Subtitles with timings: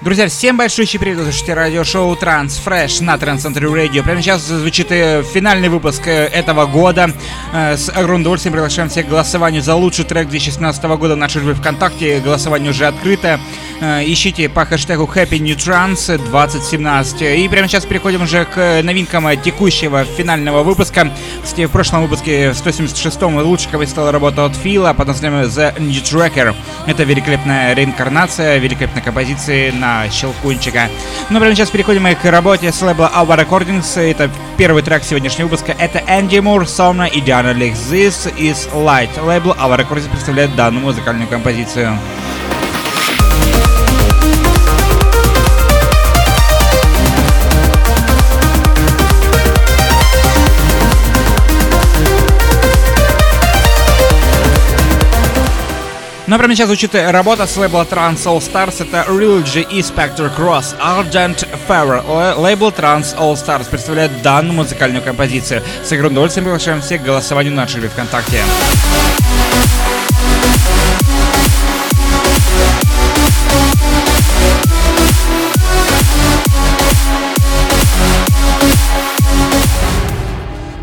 [0.00, 4.02] Друзья, всем большой привет, слушайте радиошоу Транс Фреш на Транс Radio.
[4.02, 7.12] Прямо сейчас звучит э, финальный выпуск э, этого года.
[7.54, 11.42] Э, с огромным удовольствием приглашаем всех к голосованию за лучший трек 2016 года в нашей
[11.42, 12.20] группе ВКонтакте.
[12.20, 13.40] Голосование уже открыто.
[13.80, 17.22] Ищите по хэштегу Happy New Trans 2017.
[17.22, 21.12] И прямо сейчас переходим уже к новинкам текущего финального выпуска.
[21.42, 25.78] Кстати, в прошлом выпуске, в 176-м, лучше кого стала работа от Фила под названием The
[25.80, 26.54] New Tracker.
[26.86, 30.88] Это великолепная реинкарнация, великолепной композиции на Щелкунчика.
[31.30, 34.00] Ну, прямо сейчас переходим к работе с лейбла Alba Recordings.
[34.00, 35.74] Это первый трек сегодняшнего выпуска.
[35.78, 37.74] Это Энди Мур, Сомна и Диана Лих.
[37.74, 39.10] This is Light.
[39.22, 41.98] Лейбл Alba Recordings представляет данную музыкальную композицию.
[56.26, 58.76] Но прямо сейчас звучит работа с лейбла Trans All Stars.
[58.80, 60.74] Это Relogy и Spectre Cross.
[60.80, 62.38] Argent Fever.
[62.38, 65.62] Лейбл Trans All Stars представляет данную музыкальную композицию.
[65.84, 68.42] С огромным удовольствием приглашаем всех к голосованию на нашей ВКонтакте.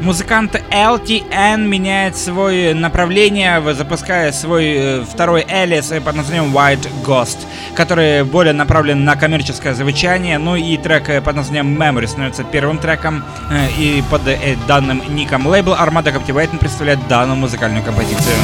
[0.02, 7.38] Музыкант LTN меняет свое направление, запуская свой э, второй Элис под названием White Ghost,
[7.76, 10.40] который более направлен на коммерческое звучание.
[10.40, 13.24] Ну и трек э, под названием Memory становится первым треком.
[13.52, 14.22] Э, и под
[14.68, 18.36] данным ником лейбл Armada Captivating представляет данную музыкальную композицию.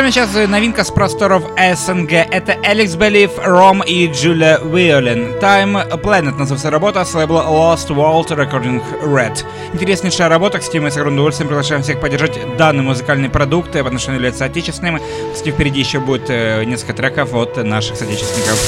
[0.00, 1.42] Прямо сейчас новинка с просторов
[1.74, 2.12] СНГ.
[2.12, 5.34] Это Алекс Белив, Ром и Джулия Виолин.
[5.42, 9.44] Time Planet называется работа с лейбла Lost World Recording Red.
[9.74, 14.32] Интереснейшая работа, кстати, мы с огромным удовольствием приглашаем всех поддержать данный музыкальный продукт по отношению
[14.32, 15.00] к соотечественным.
[15.34, 18.58] Кстати, впереди еще будет э, несколько треков от наших соотечественников.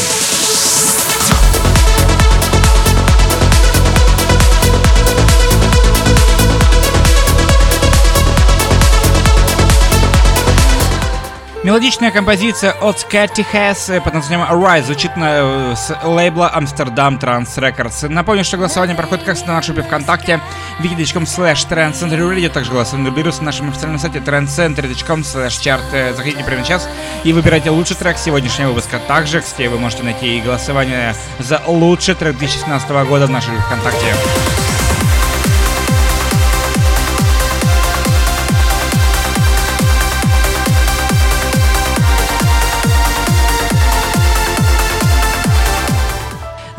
[11.64, 18.08] Мелодичная композиция от Catty Hess под названием Arise звучит на, с лейбла Amsterdam Trans Records.
[18.08, 20.40] Напомню, что голосование проходит как на нашей группе ВКонтакте
[20.80, 26.14] wiki.com slash trendcenter также голосование берутся на нашем официальном сайте trendcenter.com slash chart.
[26.16, 26.88] Заходите прямо сейчас
[27.22, 28.98] и выбирайте лучший трек сегодняшнего выпуска.
[28.98, 33.66] Также, кстати, вы можете найти и голосование за лучший трек 2016 года в нашей группе
[33.66, 34.61] ВКонтакте.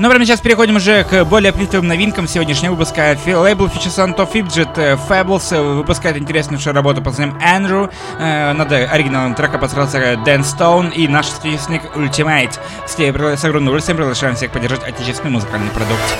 [0.03, 3.17] Но прямо сейчас переходим уже к более плитовым новинкам сегодняшнего выпуска.
[3.25, 7.89] Лейбл Фичесанто Fidget э, Fables э, выпускает интересную работу под названием Andrew.
[8.19, 12.59] Э, над оригинальным треком постарался Дэн Стоун и наш соотечественник Ultimate.
[12.85, 16.17] С огромным удовольствием приглашаем всех поддержать отечественный музыкальный продукт.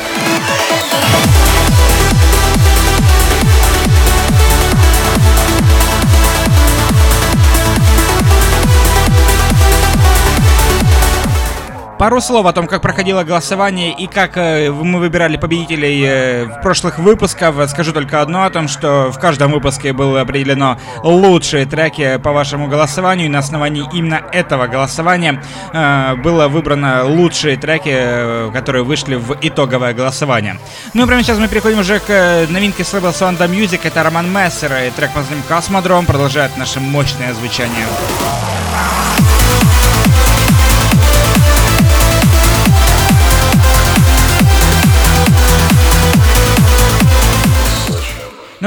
[12.03, 16.61] Пару слов о том, как проходило голосование и как э, мы выбирали победителей э, в
[16.61, 17.69] прошлых выпусках.
[17.69, 22.67] Скажу только одно о том, что в каждом выпуске было определено лучшие треки по вашему
[22.67, 23.27] голосованию.
[23.27, 25.41] И на основании именно этого голосования
[25.71, 30.59] э, было выбрано лучшие треки, которые вышли в итоговое голосование.
[30.93, 33.79] Ну и прямо сейчас мы переходим уже к новинке с лейбла Sonda Music.
[33.81, 37.85] Это Роман Мессер и трек под названием Космодром продолжает наше мощное звучание.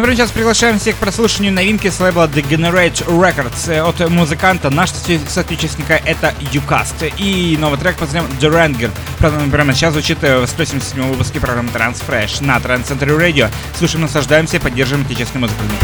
[0.07, 4.71] Прямо сейчас приглашаем всех к прослушиванию новинки с лейбла The Generate Records э, от музыканта
[4.71, 9.51] нашего соотечественника это Юкаст и новый трек под названием The Ranger.
[9.51, 13.51] Прямо сейчас звучит э, в 177 выпуске программы Transfresh на Trans Center Radio.
[13.77, 15.77] Слушаем, наслаждаемся, поддерживаем отечественный музыкальный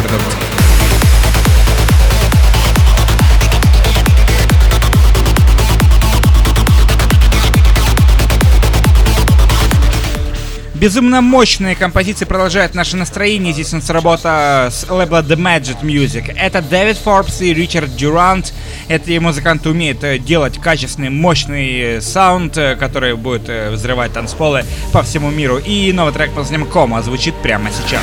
[10.83, 13.53] Безумно мощные композиции продолжают наше настроение.
[13.53, 16.29] Здесь у нас работа с лейбла The Magic Music.
[16.37, 18.53] Это Дэвид Форбс и Ричард Дюрант.
[18.89, 25.03] Эти музыканты умеют э, делать качественный, мощный саунд, э, который будет э, взрывать танцполы по
[25.03, 25.57] всему миру.
[25.57, 28.01] И новый трек под названием Кома звучит прямо сейчас.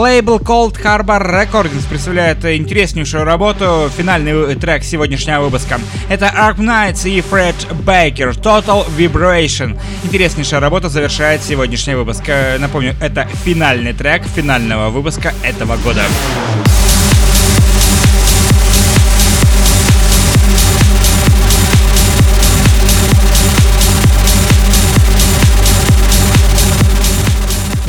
[0.00, 5.78] Лейбл Cold Harbor Recordings представляет интереснейшую работу, финальный трек сегодняшнего выпуска.
[6.08, 7.54] Это Ark Knights и Фред
[7.84, 9.78] Бейкер Total Vibration.
[10.02, 12.22] Интереснейшая работа завершает сегодняшний выпуск.
[12.58, 16.00] Напомню, это финальный трек финального выпуска этого года.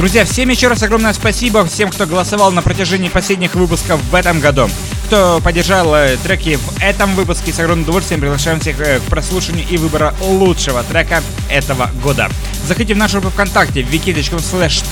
[0.02, 4.40] Друзья, всем еще раз огромное спасибо всем, кто голосовал на протяжении последних выпусков в этом
[4.40, 4.68] году.
[5.06, 9.68] Кто поддержал э, треки в этом выпуске, с огромным удовольствием приглашаем всех э, к прослушиванию
[9.70, 11.22] и выбора лучшего трека
[11.52, 12.32] этого года.
[12.66, 14.84] Заходите в нашу группу ВКонтакте wiki.com slash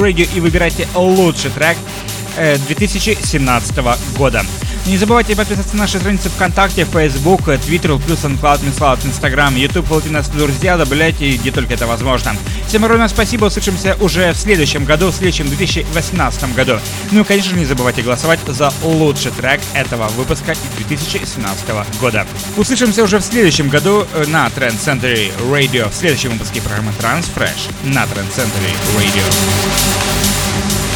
[0.00, 1.76] Radio и выбирайте лучший трек
[2.66, 3.82] 2017 э,
[4.16, 4.44] года.
[4.86, 10.28] Не забывайте подписываться на наши страницы ВКонтакте, Facebook, Twitter, плюс SoundCloud, MissCloud, Instagram, YouTube, нас
[10.28, 12.34] друзья, добавляйте, где только это возможно.
[12.66, 16.78] Всем огромное спасибо, услышимся уже в следующем году, в следующем 2018 году.
[17.10, 21.66] Ну и, конечно же, не забывайте голосовать за лучший трек этого выпуска 2017
[22.00, 22.26] года.
[22.56, 27.70] Услышимся уже в следующем году э, на Trend Century Radio, в следующем выпуске программы Transfresh
[27.84, 30.87] на Trend Century Radio.